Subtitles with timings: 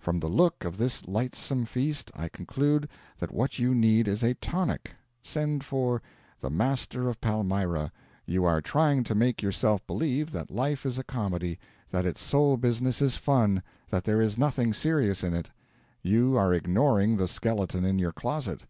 [0.00, 2.88] From the look of this lightsome feast, I conclude
[3.20, 4.96] that what you need is a tonic.
[5.22, 6.02] Send for
[6.40, 7.92] 'The Master of Palmyra.'
[8.26, 11.60] You are trying to make yourself believe that life is a comedy,
[11.92, 15.50] that its sole business is fun, that there is nothing serious in it.
[16.02, 18.62] You are ignoring the skeleton in your closet.